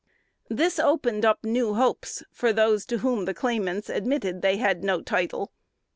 [0.49, 5.03] This opened up new hopes for those to whom the claimants admitted they had no
[5.03, 5.51] title.